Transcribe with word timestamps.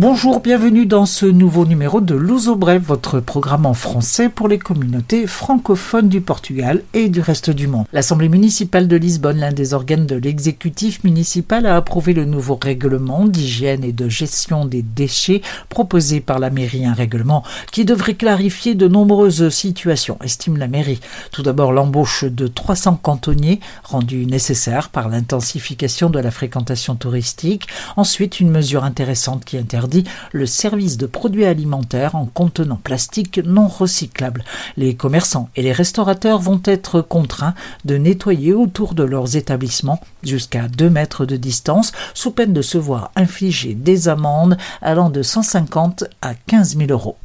Bonjour, 0.00 0.38
bienvenue 0.38 0.86
dans 0.86 1.06
ce 1.06 1.26
nouveau 1.26 1.66
numéro 1.66 2.00
de 2.00 2.14
Luso 2.14 2.54
Brève, 2.54 2.84
votre 2.84 3.18
programme 3.18 3.66
en 3.66 3.74
français 3.74 4.28
pour 4.28 4.46
les 4.46 4.60
communautés 4.60 5.26
francophones 5.26 6.08
du 6.08 6.20
Portugal 6.20 6.84
et 6.94 7.08
du 7.08 7.20
reste 7.20 7.50
du 7.50 7.66
monde. 7.66 7.84
L'Assemblée 7.92 8.28
municipale 8.28 8.86
de 8.86 8.94
Lisbonne, 8.94 9.38
l'un 9.38 9.50
des 9.50 9.74
organes 9.74 10.06
de 10.06 10.14
l'exécutif 10.14 11.02
municipal, 11.02 11.66
a 11.66 11.74
approuvé 11.74 12.12
le 12.12 12.26
nouveau 12.26 12.56
règlement 12.62 13.24
d'hygiène 13.24 13.82
et 13.82 13.90
de 13.90 14.08
gestion 14.08 14.66
des 14.66 14.82
déchets 14.82 15.42
proposé 15.68 16.20
par 16.20 16.38
la 16.38 16.50
mairie, 16.50 16.86
un 16.86 16.94
règlement 16.94 17.42
qui 17.72 17.84
devrait 17.84 18.14
clarifier 18.14 18.76
de 18.76 18.86
nombreuses 18.86 19.48
situations, 19.48 20.18
estime 20.22 20.58
la 20.58 20.68
mairie. 20.68 21.00
Tout 21.32 21.42
d'abord 21.42 21.72
l'embauche 21.72 22.22
de 22.22 22.46
300 22.46 23.00
cantonniers, 23.02 23.58
rendue 23.82 24.26
nécessaire 24.26 24.90
par 24.90 25.08
l'intensification 25.08 26.08
de 26.08 26.20
la 26.20 26.30
fréquentation 26.30 26.94
touristique. 26.94 27.66
Ensuite, 27.96 28.38
une 28.38 28.50
mesure 28.50 28.84
intéressante 28.84 29.44
qui 29.44 29.58
interdit 29.58 29.87
le 30.32 30.46
service 30.46 30.96
de 30.96 31.06
produits 31.06 31.44
alimentaires 31.44 32.14
en 32.14 32.26
contenant 32.26 32.80
plastique 32.82 33.40
non 33.44 33.68
recyclable. 33.68 34.44
Les 34.76 34.94
commerçants 34.94 35.48
et 35.56 35.62
les 35.62 35.72
restaurateurs 35.72 36.38
vont 36.38 36.60
être 36.64 37.00
contraints 37.00 37.54
de 37.84 37.96
nettoyer 37.96 38.52
autour 38.52 38.94
de 38.94 39.04
leurs 39.04 39.36
établissements 39.36 40.00
jusqu'à 40.22 40.68
2 40.68 40.90
mètres 40.90 41.26
de 41.26 41.36
distance 41.36 41.92
sous 42.14 42.30
peine 42.30 42.52
de 42.52 42.62
se 42.62 42.78
voir 42.78 43.10
infliger 43.16 43.74
des 43.74 44.08
amendes 44.08 44.56
allant 44.82 45.10
de 45.10 45.22
150 45.22 46.04
à 46.22 46.34
15 46.34 46.76
000 46.76 46.90
euros. 46.90 47.16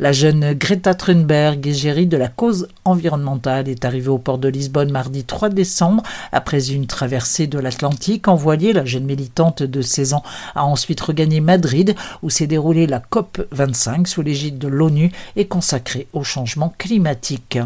La 0.00 0.12
jeune 0.12 0.52
Greta 0.52 0.94
Thunberg, 0.94 1.66
égérie 1.66 2.06
de 2.06 2.16
la 2.16 2.28
cause 2.28 2.68
environnementale, 2.84 3.68
est 3.68 3.84
arrivée 3.84 4.10
au 4.10 4.18
port 4.18 4.38
de 4.38 4.46
Lisbonne 4.46 4.92
mardi 4.92 5.24
3 5.24 5.48
décembre 5.48 6.04
après 6.30 6.70
une 6.70 6.86
traversée 6.86 7.48
de 7.48 7.58
l'Atlantique 7.58 8.28
en 8.28 8.36
voilier. 8.36 8.72
La 8.72 8.84
jeune 8.84 9.06
militante 9.06 9.64
de 9.64 9.82
16 9.82 10.14
ans 10.14 10.22
a 10.54 10.64
ensuite 10.64 11.00
regagné 11.00 11.40
Madrid 11.40 11.96
où 12.22 12.30
s'est 12.30 12.46
déroulée 12.46 12.86
la 12.86 13.00
COP 13.00 13.44
25 13.50 14.06
sous 14.06 14.22
l'égide 14.22 14.58
de 14.58 14.68
l'ONU 14.68 15.10
et 15.34 15.48
consacrée 15.48 16.06
au 16.12 16.22
changement 16.22 16.72
climatique. 16.78 17.58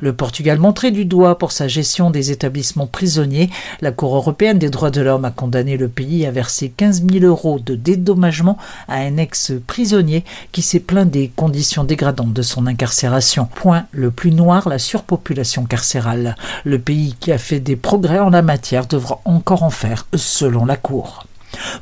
Le 0.00 0.12
Portugal 0.12 0.58
montré 0.58 0.90
du 0.90 1.04
doigt 1.04 1.38
pour 1.38 1.52
sa 1.52 1.68
gestion 1.68 2.10
des 2.10 2.30
établissements 2.30 2.86
prisonniers. 2.86 3.50
La 3.80 3.92
Cour 3.92 4.16
européenne 4.16 4.58
des 4.58 4.70
droits 4.70 4.90
de 4.90 5.00
l'homme 5.00 5.24
a 5.24 5.30
condamné 5.30 5.76
le 5.76 5.88
pays 5.88 6.26
à 6.26 6.30
verser 6.30 6.72
15 6.76 7.04
000 7.10 7.24
euros 7.24 7.58
de 7.58 7.74
dédommagement 7.74 8.58
à 8.88 8.96
un 8.96 9.16
ex-prisonnier 9.16 10.24
qui 10.52 10.62
s'est 10.62 10.80
plaint 10.80 11.10
des 11.10 11.30
conditions 11.34 11.84
dégradantes 11.84 12.32
de 12.32 12.42
son 12.42 12.66
incarcération. 12.66 13.48
Point 13.54 13.86
le 13.92 14.10
plus 14.10 14.32
noir, 14.32 14.68
la 14.68 14.78
surpopulation 14.78 15.64
carcérale. 15.64 16.36
Le 16.64 16.78
pays 16.78 17.14
qui 17.18 17.32
a 17.32 17.38
fait 17.38 17.60
des 17.60 17.76
progrès 17.76 18.18
en 18.18 18.30
la 18.30 18.42
matière 18.42 18.86
devra 18.86 19.20
encore 19.24 19.62
en 19.62 19.70
faire, 19.70 20.06
selon 20.14 20.64
la 20.64 20.76
Cour. 20.76 21.26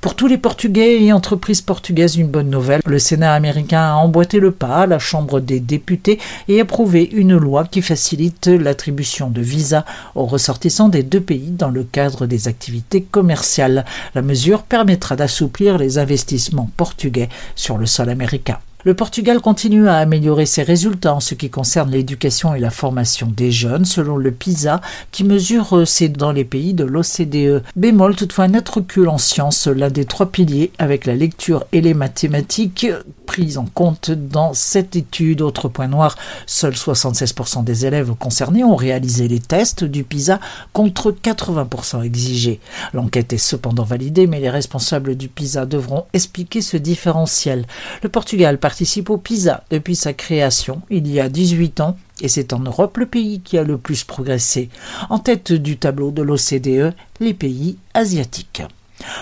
Pour 0.00 0.14
tous 0.14 0.27
les 0.27 0.39
Portugais 0.39 1.03
et 1.03 1.12
entreprises 1.12 1.62
portugaises, 1.62 2.17
une 2.17 2.28
bonne 2.28 2.50
nouvelle. 2.50 2.80
Le 2.84 2.98
Sénat 2.98 3.33
américain 3.33 3.81
a 3.81 3.94
emboîté 3.94 4.41
le 4.41 4.50
pas 4.50 4.83
à 4.83 4.86
la 4.86 4.98
Chambre 4.98 5.41
des 5.41 5.61
députés 5.61 6.19
et 6.48 6.61
approuvé 6.61 7.08
une 7.12 7.36
loi 7.36 7.64
qui 7.64 7.83
facilite 7.83 8.47
l'attribution 8.47 9.31
de 9.31 9.41
visas 9.41 9.84
aux 10.14 10.27
ressortissants 10.27 10.89
des 10.89 11.03
deux 11.03 11.20
pays 11.20 11.50
dans 11.50 11.70
le 11.70 11.84
cadre 11.84 12.27
des 12.27 12.48
activités 12.48 13.03
commerciales. 13.03 13.84
La 14.14 14.22
mesure 14.22 14.62
permettra 14.62 15.16
d'assouplir 15.16 15.78
les 15.78 15.98
investissements 15.98 16.70
portugais 16.77 17.28
sur 17.55 17.78
le 17.78 17.86
sol 17.86 18.09
américain. 18.09 18.59
Le 18.87 18.93
Portugal 18.93 19.41
continue 19.41 19.89
à 19.89 19.97
améliorer 19.97 20.45
ses 20.45 20.63
résultats 20.63 21.15
en 21.15 21.21
ce 21.21 21.35
qui 21.35 21.49
concerne 21.49 21.91
l'éducation 21.91 22.55
et 22.55 22.61
la 22.61 22.69
formation 22.69 23.33
des 23.35 23.51
jeunes, 23.51 23.87
selon 23.87 24.19
le 24.19 24.31
PISA, 24.31 24.83
qui 25.11 25.25
mesure 25.25 25.79
euh, 25.79 25.85
c'est 25.87 26.11
dans 26.11 26.33
les 26.33 26.45
pays 26.45 26.75
de 26.75 26.85
l'OCDE. 26.85 27.62
Bémol, 27.77 28.15
toutefois, 28.15 28.47
net 28.47 28.69
recul 28.69 29.09
en 29.09 29.17
sciences, 29.17 29.69
l'un 29.69 29.89
des 29.89 30.05
trois 30.05 30.27
piliers, 30.27 30.71
avec 30.79 31.07
la 31.07 31.15
lecture 31.15 31.65
et 31.73 31.81
les 31.81 31.95
mathématiques 31.95 32.87
prises 33.25 33.57
en 33.57 33.65
compte 33.65 34.11
dans 34.11 34.53
cette 34.53 34.97
étude. 34.97 35.41
Autre 35.41 35.69
point 35.69 35.89
noir, 35.89 36.17
seuls 36.47 36.75
76% 36.75 37.65
des 37.65 37.87
élèves 37.87 38.12
concernés 38.15 38.65
ont 38.65 38.77
réalisé 38.77 39.28
les 39.28 39.41
tests 39.41 39.84
du 39.84 40.05
PISA 40.05 40.41
contre 40.75 41.11
80% 41.11 42.03
exigés. 42.03 42.61
L'enquête 42.93 43.33
est 43.33 43.39
cependant 43.39 43.84
validée, 43.84 44.27
mais 44.27 44.41
les 44.41 44.50
responsables 44.50 45.17
du 45.17 45.28
PISA 45.28 45.65
devront 45.65 46.05
expliquer 46.12 46.61
ce 46.61 46.77
différentiel. 46.77 47.65
Le 48.03 48.11
Portugal 48.11 48.59
participe 48.75 49.11
au 49.11 49.19
PISA 49.19 49.62
depuis 49.71 49.95
sa 49.95 50.12
création 50.15 50.83
il 50.91 51.07
y 51.07 51.21
a 51.21 51.29
18 51.29 51.79
ans 51.81 51.97
et 52.21 52.27
c'est 52.27 52.53
en 52.53 52.59
Europe 52.59 52.97
le 52.97 53.07
pays 53.07 53.39
qui 53.39 53.57
a 53.57 53.62
le 53.62 53.79
plus 53.79 54.03
progressé. 54.03 54.69
En 55.11 55.21
tête 55.21 55.53
du 55.53 55.77
tableau 55.77 56.11
de 56.11 56.23
l'OCDE, 56.23 56.93
les 57.21 57.35
pays 57.35 57.77
asiatiques. 57.95 58.65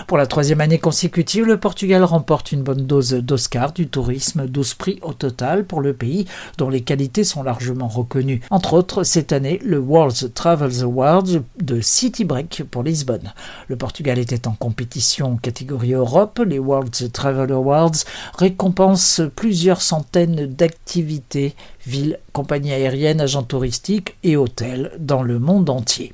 Pour 0.07 0.17
la 0.17 0.27
troisième 0.27 0.61
année 0.61 0.79
consécutive, 0.79 1.45
le 1.45 1.59
Portugal 1.59 2.03
remporte 2.03 2.51
une 2.51 2.63
bonne 2.63 2.85
dose 2.85 3.13
d'Oscar 3.13 3.71
du 3.71 3.87
tourisme, 3.87 4.47
12 4.47 4.73
prix 4.75 4.99
au 5.01 5.13
total 5.13 5.65
pour 5.65 5.81
le 5.81 5.93
pays, 5.93 6.25
dont 6.57 6.69
les 6.69 6.81
qualités 6.81 7.23
sont 7.23 7.43
largement 7.43 7.87
reconnues. 7.87 8.41
Entre 8.49 8.73
autres, 8.73 9.03
cette 9.03 9.33
année, 9.33 9.59
le 9.63 9.79
World 9.79 10.33
Travels 10.33 10.83
Awards 10.83 11.41
de 11.61 11.81
City 11.81 12.25
Break 12.25 12.63
pour 12.69 12.83
Lisbonne. 12.83 13.33
Le 13.67 13.75
Portugal 13.75 14.19
était 14.19 14.47
en 14.47 14.53
compétition 14.53 15.37
catégorie 15.37 15.93
Europe. 15.93 16.41
Les 16.45 16.59
World 16.59 17.11
Travel 17.11 17.51
Awards 17.51 17.91
récompensent 18.37 19.21
plusieurs 19.35 19.81
centaines 19.81 20.47
d'activités, 20.47 21.55
villes, 21.85 22.19
compagnies 22.31 22.73
aériennes, 22.73 23.21
agents 23.21 23.43
touristiques 23.43 24.17
et 24.23 24.37
hôtels 24.37 24.91
dans 24.99 25.23
le 25.23 25.39
monde 25.39 25.69
entier. 25.69 26.13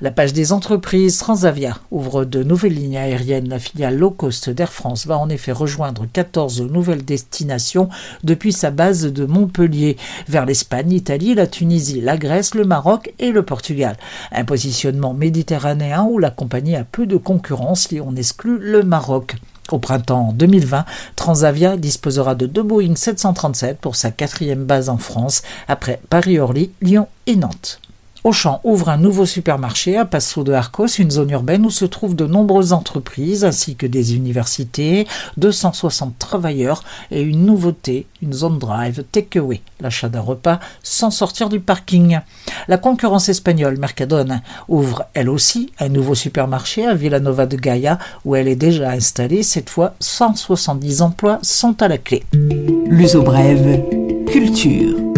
La 0.00 0.10
page 0.10 0.32
des 0.32 0.52
entreprises 0.52 1.18
Transavia 1.18 1.78
ouvre 1.90 2.24
de 2.24 2.42
nouvelles 2.42 2.74
lignes 2.74 2.96
aériennes. 2.96 3.48
La 3.48 3.58
filiale 3.58 3.96
low 3.96 4.10
cost 4.10 4.50
d'Air 4.50 4.72
France 4.72 5.06
va 5.06 5.18
en 5.18 5.28
effet 5.28 5.52
rejoindre 5.52 6.06
14 6.12 6.62
nouvelles 6.62 7.04
destinations 7.04 7.88
depuis 8.24 8.52
sa 8.52 8.70
base 8.70 9.06
de 9.06 9.26
Montpellier 9.26 9.96
vers 10.28 10.46
l'Espagne, 10.46 10.90
l'Italie, 10.90 11.34
la 11.34 11.46
Tunisie, 11.46 12.00
la 12.00 12.16
Grèce, 12.16 12.54
le 12.54 12.64
Maroc 12.64 13.12
et 13.18 13.32
le 13.32 13.42
Portugal. 13.42 13.96
Un 14.32 14.44
positionnement 14.44 15.14
méditerranéen 15.14 16.04
où 16.04 16.18
la 16.18 16.30
compagnie 16.30 16.76
a 16.76 16.84
peu 16.84 17.06
de 17.06 17.16
concurrence 17.16 17.88
si 17.88 18.00
on 18.00 18.16
exclut 18.16 18.58
le 18.58 18.82
Maroc. 18.82 19.36
Au 19.70 19.78
printemps 19.78 20.32
2020, 20.34 20.84
Transavia 21.14 21.76
disposera 21.76 22.34
de 22.34 22.46
deux 22.46 22.62
Boeing 22.62 22.96
737 22.96 23.78
pour 23.78 23.94
sa 23.94 24.10
quatrième 24.10 24.64
base 24.64 24.88
en 24.88 24.98
France, 24.98 25.42
après 25.68 26.00
Paris-Orly, 26.10 26.72
Lyon 26.82 27.06
et 27.26 27.36
Nantes. 27.36 27.80
Auchan 28.22 28.60
ouvre 28.64 28.90
un 28.90 28.98
nouveau 28.98 29.24
supermarché 29.24 29.96
à 29.96 30.04
Passo 30.04 30.44
de 30.44 30.52
Arcos, 30.52 30.98
une 30.98 31.10
zone 31.10 31.30
urbaine 31.30 31.64
où 31.64 31.70
se 31.70 31.86
trouvent 31.86 32.14
de 32.14 32.26
nombreuses 32.26 32.74
entreprises 32.74 33.46
ainsi 33.46 33.76
que 33.76 33.86
des 33.86 34.14
universités, 34.14 35.06
260 35.38 36.18
travailleurs 36.18 36.84
et 37.10 37.22
une 37.22 37.46
nouveauté, 37.46 38.06
une 38.20 38.34
zone 38.34 38.58
drive 38.58 39.04
takeaway, 39.10 39.62
l'achat 39.80 40.10
d'un 40.10 40.20
repas 40.20 40.60
sans 40.82 41.10
sortir 41.10 41.48
du 41.48 41.60
parking. 41.60 42.20
La 42.68 42.76
concurrence 42.76 43.30
espagnole 43.30 43.78
Mercadona 43.78 44.42
ouvre 44.68 45.06
elle 45.14 45.30
aussi 45.30 45.72
un 45.78 45.88
nouveau 45.88 46.14
supermarché 46.14 46.86
à 46.86 46.94
Villanova 46.94 47.46
de 47.46 47.56
Gaia 47.56 47.98
où 48.26 48.36
elle 48.36 48.48
est 48.48 48.56
déjà 48.56 48.90
installée. 48.90 49.42
Cette 49.42 49.70
fois, 49.70 49.94
170 50.00 51.00
emplois 51.00 51.38
sont 51.42 51.82
à 51.82 51.88
la 51.88 51.96
clé. 51.96 52.22
L'uso 52.32 53.22
brève, 53.22 53.82
culture. 54.26 55.09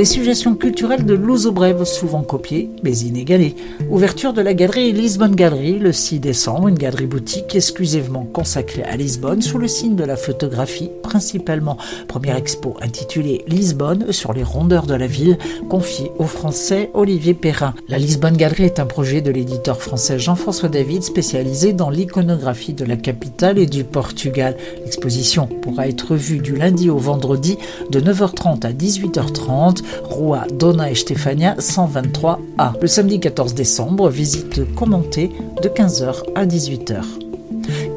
Les 0.00 0.06
suggestions 0.06 0.54
culturelles 0.54 1.04
de 1.04 1.12
Louzo 1.12 1.52
Brève, 1.52 1.84
souvent 1.84 2.22
copiées, 2.22 2.70
mais 2.82 2.96
inégalées. 3.00 3.54
Ouverture 3.90 4.32
de 4.32 4.40
la 4.40 4.54
galerie 4.54 4.92
Lisbonne 4.92 5.34
Galerie 5.34 5.78
le 5.78 5.92
6 5.92 6.20
décembre, 6.20 6.68
une 6.68 6.78
galerie 6.78 7.04
boutique 7.04 7.54
exclusivement 7.54 8.24
consacrée 8.24 8.82
à 8.82 8.96
Lisbonne 8.96 9.42
sous 9.42 9.58
le 9.58 9.68
signe 9.68 9.96
de 9.96 10.04
la 10.04 10.16
photographie, 10.16 10.88
principalement. 11.02 11.76
Première 12.08 12.36
expo 12.36 12.78
intitulée 12.80 13.44
Lisbonne 13.46 14.10
sur 14.10 14.32
les 14.32 14.42
rondeurs 14.42 14.86
de 14.86 14.94
la 14.94 15.06
ville, 15.06 15.36
confiée 15.68 16.10
au 16.18 16.24
français 16.24 16.88
Olivier 16.94 17.34
Perrin. 17.34 17.74
La 17.90 17.98
Lisbonne 17.98 18.38
Galerie 18.38 18.64
est 18.64 18.80
un 18.80 18.86
projet 18.86 19.20
de 19.20 19.30
l'éditeur 19.30 19.82
français 19.82 20.18
Jean-François 20.18 20.70
David 20.70 21.02
spécialisé 21.02 21.74
dans 21.74 21.90
l'iconographie 21.90 22.72
de 22.72 22.86
la 22.86 22.96
capitale 22.96 23.58
et 23.58 23.66
du 23.66 23.84
Portugal. 23.84 24.56
L'exposition 24.82 25.46
pourra 25.46 25.88
être 25.88 26.16
vue 26.16 26.38
du 26.38 26.56
lundi 26.56 26.88
au 26.88 26.96
vendredi 26.96 27.58
de 27.90 28.00
9h30 28.00 28.64
à 28.64 28.72
18h30 28.72 29.82
Rua 30.04 30.46
Dona 30.52 30.90
et 30.90 30.94
Stefania 30.94 31.54
123A. 31.58 32.72
Le 32.80 32.86
samedi 32.86 33.20
14 33.20 33.54
décembre, 33.54 34.08
visite 34.08 34.74
commentée 34.74 35.30
de 35.62 35.68
15h 35.68 36.22
à 36.34 36.46
18h. 36.46 37.29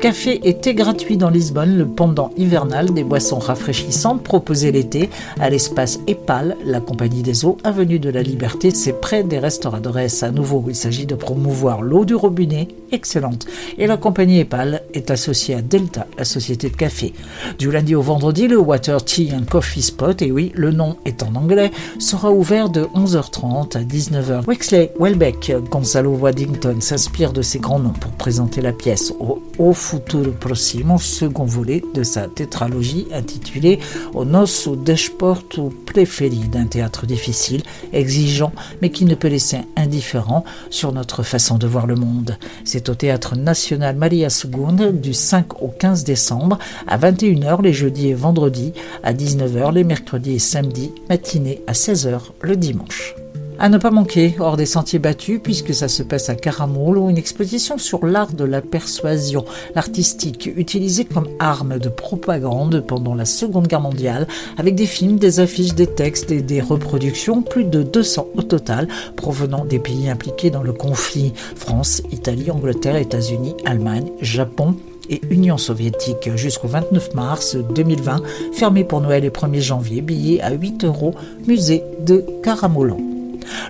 Café 0.04 0.38
thé 0.62 0.74
gratuit 0.74 1.16
dans 1.16 1.30
Lisbonne, 1.30 1.78
le 1.78 1.88
pendant 1.88 2.32
hivernal 2.36 2.94
des 2.94 3.06
boissons 3.06 3.40
rafraîchissantes 3.40 4.22
proposées 4.22 4.74
l'été 4.74 5.10
à 5.40 5.50
l'espace 5.50 6.02
EPAL, 6.08 6.58
la 6.66 6.82
compagnie 6.82 7.22
des 7.22 7.46
eaux, 7.46 7.58
avenue 7.64 8.00
de 8.00 8.10
la 8.10 8.22
Liberté, 8.22 8.72
c'est 8.72 9.00
près 9.00 9.24
des 9.24 9.40
restaurateurs. 9.40 9.96
À 9.96 10.32
nouveau, 10.32 10.66
il 10.68 10.76
s'agit 10.76 11.06
de 11.06 11.16
promouvoir 11.16 11.82
l'eau 11.82 12.04
du 12.04 12.16
robinet, 12.16 12.68
excellente. 12.92 13.46
Et 13.78 13.88
la 13.88 13.96
compagnie 13.96 14.40
EPAL 14.40 14.82
est 14.94 15.10
associée 15.10 15.56
à 15.56 15.62
Delta, 15.62 16.06
la 16.18 16.26
société 16.26 16.70
de 16.70 16.76
café. 16.76 17.14
Du 17.58 17.72
lundi 17.72 17.96
au 17.96 18.02
vendredi, 18.02 18.50
le 18.50 18.58
Water 18.58 19.06
Tea 19.06 19.32
and 19.34 19.46
Coffee 19.50 19.82
Spot, 19.82 20.22
et 20.22 20.34
oui, 20.34 20.52
le 20.54 20.72
nom 20.72 20.98
est 21.06 21.24
en 21.24 21.34
anglais, 21.36 21.72
sera 21.98 22.30
ouvert 22.30 22.70
de 22.70 22.84
11h30 22.94 23.78
à 23.78 23.84
19h. 23.84 24.46
Wexley 24.48 24.92
Welbeck, 25.00 25.54
Gonzalo 25.72 26.12
Waddington 26.12 26.82
s'inspire 26.82 27.32
de 27.32 27.42
ces 27.42 27.60
grands 27.60 27.80
noms 27.80 27.94
pour 27.94 28.12
présenter 28.12 28.60
la 28.60 28.74
pièce 28.74 29.14
au 29.22 29.42
O 29.58 29.74
Futuro 29.94 30.32
Prossimo, 30.32 30.98
second 30.98 31.46
volet 31.46 31.84
de 31.94 32.02
sa 32.02 32.28
tétralogie 32.28 33.06
intitulée 33.14 33.78
O 34.16 34.26
Nosso 34.26 34.76
Desporto 34.76 35.72
Preferi, 35.86 36.48
d'un 36.52 36.66
théâtre 36.66 37.06
difficile, 37.06 37.62
exigeant, 37.92 38.52
mais 38.82 38.90
qui 38.90 39.06
ne 39.06 39.14
peut 39.14 39.28
laisser 39.28 39.60
indifférent 39.76 40.46
sur 40.72 40.94
notre 40.94 41.22
façon 41.22 41.60
de 41.60 41.68
voir 41.68 41.86
le 41.86 41.94
monde. 41.94 42.40
C'est 42.66 42.90
au 42.90 42.96
Théâtre 42.96 43.36
National 43.36 43.96
Maria 43.96 44.32
Segunda 44.32 44.92
du 44.92 45.14
5 45.14 45.62
au 45.62 45.68
15 45.68 46.04
décembre 46.04 46.58
à 46.88 46.98
21h 46.98 47.62
les 47.62 47.74
jeudis 47.74 48.08
et 48.08 48.16
vendredis, 48.16 48.74
à 49.04 49.14
19h 49.14 49.74
les 49.74 49.84
mercredis 49.84 50.34
et 50.34 50.40
samedis, 50.40 50.92
matinée 51.08 51.62
à 51.68 51.74
16h 51.74 52.20
le 52.42 52.56
dimanche. 52.56 53.14
À 53.60 53.70
ne 53.70 53.78
pas 53.78 53.92
manquer, 53.92 54.36
hors 54.40 54.58
des 54.58 54.66
sentiers 54.66 55.00
battus, 55.00 55.40
puisque 55.42 55.74
ça 55.74 55.88
se 55.88 56.04
passe 56.04 56.30
à 56.30 56.36
Caramulo, 56.36 57.10
une 57.10 57.18
exposition 57.18 57.78
sur 57.78 58.06
l'art 58.06 58.34
de 58.34 58.44
la 58.44 58.62
persuasion, 58.62 59.46
l'artistique, 59.76 60.50
utilisé 60.56 61.06
comme 61.06 61.30
arme 61.40 61.80
de 61.80 61.88
propagande 61.88 62.84
pendant 62.86 63.16
la 63.16 63.26
Seconde 63.26 63.68
Guerre 63.68 63.82
mondiale, 63.82 64.28
avec 64.58 64.76
des 64.76 64.86
films, 64.86 65.18
des 65.18 65.40
affiches, 65.40 65.76
des 65.76 65.88
textes 65.88 66.32
et 66.32 66.42
des 66.42 66.62
reproductions, 66.62 67.42
plus 67.42 67.64
de 67.64 67.84
200 67.84 68.28
au 68.36 68.42
total, 68.42 68.88
provenant 69.16 69.66
des 69.66 69.80
pays 69.80 70.10
impliqués 70.10 70.50
dans 70.50 70.64
le 70.64 70.74
conflit 70.74 71.34
France, 71.56 72.02
Italie, 72.12 72.52
Angleterre, 72.52 72.98
États-Unis, 72.98 73.56
Allemagne, 73.66 74.12
Japon, 74.22 74.76
et 75.10 75.22
Union 75.30 75.58
soviétique 75.58 76.30
jusqu'au 76.36 76.70
29 76.70 77.14
mars 77.14 77.58
2020, 77.76 78.22
fermé 78.54 78.84
pour 78.86 79.02
Noël 79.02 79.26
et 79.26 79.30
1er 79.30 79.60
janvier, 79.60 80.02
billet 80.02 80.42
à 80.42 80.52
8 80.52 80.86
euros, 80.86 81.14
musée 81.46 81.84
de 82.00 82.26
Caramulo. 82.42 83.13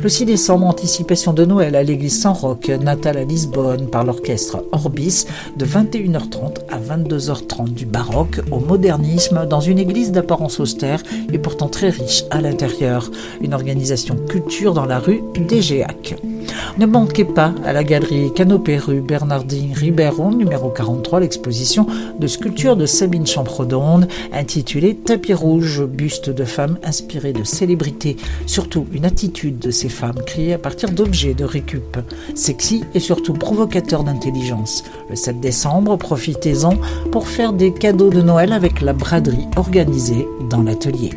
Le 0.01 0.09
6 0.09 0.25
décembre, 0.25 0.65
anticipation 0.65 1.33
de 1.33 1.45
Noël 1.45 1.75
à 1.75 1.83
l'église 1.83 2.21
Saint-Roch, 2.21 2.67
natale 2.69 3.17
à 3.17 3.23
Lisbonne, 3.23 3.87
par 3.87 4.03
l'orchestre 4.03 4.63
Orbis, 4.71 5.25
de 5.57 5.65
21h30 5.65 6.57
à 6.69 6.79
22h30 6.79 7.73
du 7.73 7.85
baroque 7.85 8.41
au 8.51 8.59
modernisme, 8.59 9.45
dans 9.47 9.61
une 9.61 9.79
église 9.79 10.11
d'apparence 10.11 10.59
austère 10.59 11.01
et 11.31 11.37
pourtant 11.37 11.67
très 11.67 11.89
riche 11.89 12.23
à 12.31 12.41
l'intérieur. 12.41 13.09
Une 13.41 13.53
organisation 13.53 14.15
culture 14.15 14.73
dans 14.73 14.85
la 14.85 14.99
rue 14.99 15.21
d'Égéac. 15.35 16.15
Ne 16.77 16.85
manquez 16.85 17.25
pas 17.25 17.53
à 17.65 17.73
la 17.73 17.83
galerie 17.83 18.33
Canopé 18.33 18.77
rue 18.77 19.01
Bernardine 19.01 19.73
Ribeiro, 19.73 20.31
numéro 20.31 20.69
43, 20.69 21.19
l'exposition 21.19 21.85
de 22.19 22.27
sculpture 22.27 22.75
de 22.75 22.85
Sabine 22.85 23.27
Champredonde 23.27 24.07
intitulée 24.31 24.95
Tapis 24.95 25.33
rouge, 25.33 25.83
buste 25.85 26.29
de 26.29 26.45
femmes 26.45 26.79
inspirées 26.83 27.33
de 27.33 27.43
célébrités. 27.43 28.17
Surtout 28.45 28.87
une 28.91 29.05
attitude 29.05 29.59
de 29.59 29.71
ces 29.71 29.89
femmes 29.89 30.21
créées 30.25 30.53
à 30.53 30.57
partir 30.57 30.89
d'objets 30.89 31.33
de 31.33 31.45
récup. 31.45 31.97
Sexy 32.35 32.83
et 32.93 32.99
surtout 32.99 33.33
provocateur 33.33 34.03
d'intelligence. 34.03 34.83
Le 35.09 35.15
7 35.15 35.39
décembre, 35.39 35.97
profitez-en 35.97 36.73
pour 37.11 37.27
faire 37.27 37.53
des 37.53 37.73
cadeaux 37.73 38.09
de 38.09 38.21
Noël 38.21 38.53
avec 38.53 38.81
la 38.81 38.93
braderie 38.93 39.47
organisée 39.55 40.27
dans 40.49 40.63
l'atelier. 40.63 41.11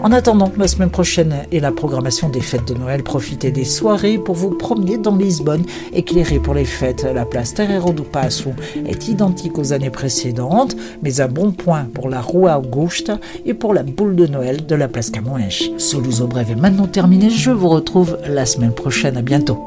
En 0.00 0.10
attendant, 0.10 0.50
la 0.56 0.68
semaine 0.68 0.90
prochaine 0.90 1.34
et 1.52 1.60
la 1.60 1.72
programmation 1.72 2.28
des 2.28 2.40
fêtes 2.40 2.66
de 2.66 2.74
Noël, 2.74 3.02
profitez 3.02 3.50
des 3.50 3.64
soirées 3.64 4.18
pour 4.18 4.34
vous 4.34 4.50
promener 4.50 4.98
dans 4.98 5.16
Lisbonne, 5.16 5.64
éclairée 5.92 6.38
pour 6.38 6.54
les 6.54 6.64
fêtes. 6.64 7.04
La 7.04 7.24
place 7.24 7.54
Terreiro 7.54 7.92
do 7.92 8.02
Passo 8.02 8.50
est 8.86 9.08
identique 9.08 9.58
aux 9.58 9.72
années 9.72 9.90
précédentes, 9.90 10.76
mais 11.02 11.20
un 11.20 11.28
bon 11.28 11.52
point 11.52 11.86
pour 11.94 12.08
la 12.08 12.20
Rua 12.20 12.58
Augusta 12.58 13.18
et 13.44 13.54
pour 13.54 13.74
la 13.74 13.82
boule 13.82 14.16
de 14.16 14.26
Noël 14.26 14.66
de 14.66 14.74
la 14.74 14.88
place 14.88 15.10
Camões. 15.10 15.72
Ce 15.78 15.96
Luso 15.96 16.26
Brève 16.26 16.50
est 16.50 16.56
maintenant 16.56 16.86
terminé. 16.86 17.30
Je 17.30 17.50
vous 17.50 17.68
retrouve 17.68 18.18
la 18.26 18.46
semaine 18.46 18.74
prochaine. 18.74 19.16
À 19.16 19.22
bientôt. 19.22 19.64